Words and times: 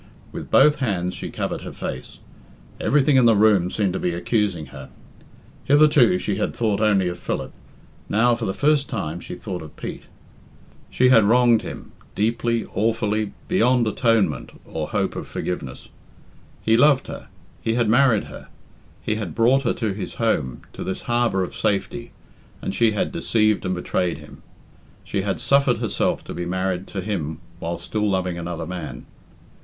With 0.31 0.49
both 0.49 0.77
hands 0.77 1.13
she 1.13 1.29
covered 1.29 1.61
her 1.61 1.71
face. 1.71 2.17
Everything 2.79 3.17
in 3.17 3.25
the 3.25 3.35
room 3.35 3.69
seemed 3.69 3.93
to 3.93 3.99
be 3.99 4.15
accusing 4.15 4.65
her. 4.73 4.89
Hitherto 5.65 6.17
she 6.17 6.37
had 6.37 6.55
thought 6.55 6.81
only 6.81 7.07
of 7.07 7.19
Philip. 7.19 7.51
Now 8.09 8.33
for 8.33 8.45
the 8.45 8.51
first 8.55 8.89
time 8.89 9.19
she 9.19 9.35
thought 9.35 9.61
of 9.61 9.75
Pete. 9.75 10.05
She 10.89 11.09
had 11.09 11.25
wronged 11.25 11.61
him 11.61 11.91
deeply, 12.15 12.65
awfully, 12.73 13.33
beyond 13.47 13.85
atonement 13.85 14.59
or 14.65 14.87
hope 14.87 15.15
of 15.15 15.27
forgiveness. 15.27 15.89
He 16.63 16.75
loved 16.77 17.05
her; 17.05 17.27
he 17.61 17.75
had 17.75 17.87
married 17.87 18.23
her; 18.23 18.47
he 19.03 19.17
had 19.17 19.35
brought 19.35 19.61
her 19.61 19.73
to 19.75 19.93
his 19.93 20.15
home, 20.15 20.63
to 20.73 20.83
this 20.83 21.03
harbour 21.03 21.43
of 21.43 21.53
safety, 21.53 22.11
and 22.59 22.73
she 22.73 22.93
had 22.93 23.11
deceived 23.11 23.65
and 23.67 23.75
betrayed 23.75 24.17
him 24.17 24.41
she 25.03 25.21
had 25.21 25.39
suffered 25.39 25.77
herself 25.77 26.23
to 26.23 26.33
be 26.33 26.45
married 26.47 26.87
to 26.87 27.01
him 27.01 27.37
while 27.59 27.77
still 27.77 28.09
loving 28.09 28.39
another 28.39 28.65
man. 28.65 29.05